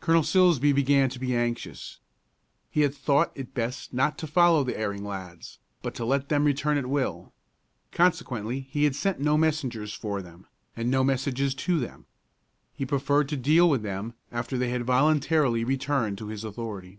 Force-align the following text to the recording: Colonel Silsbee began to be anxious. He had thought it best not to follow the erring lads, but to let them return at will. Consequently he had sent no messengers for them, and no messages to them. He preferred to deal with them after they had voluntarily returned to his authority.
Colonel 0.00 0.24
Silsbee 0.24 0.72
began 0.74 1.08
to 1.08 1.20
be 1.20 1.36
anxious. 1.36 2.00
He 2.68 2.80
had 2.80 2.92
thought 2.92 3.30
it 3.36 3.54
best 3.54 3.94
not 3.94 4.18
to 4.18 4.26
follow 4.26 4.64
the 4.64 4.76
erring 4.76 5.04
lads, 5.04 5.60
but 5.82 5.94
to 5.94 6.04
let 6.04 6.28
them 6.30 6.44
return 6.44 6.76
at 6.76 6.86
will. 6.88 7.32
Consequently 7.92 8.66
he 8.68 8.82
had 8.82 8.96
sent 8.96 9.20
no 9.20 9.38
messengers 9.38 9.94
for 9.94 10.20
them, 10.20 10.46
and 10.74 10.90
no 10.90 11.04
messages 11.04 11.54
to 11.54 11.78
them. 11.78 12.06
He 12.74 12.84
preferred 12.84 13.28
to 13.28 13.36
deal 13.36 13.70
with 13.70 13.84
them 13.84 14.14
after 14.32 14.58
they 14.58 14.70
had 14.70 14.82
voluntarily 14.82 15.62
returned 15.62 16.18
to 16.18 16.26
his 16.26 16.42
authority. 16.42 16.98